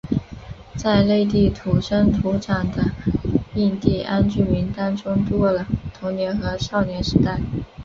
[0.75, 2.83] 在内地土生土长的
[3.53, 7.39] 印第安居民当中度过了童年和少年时代。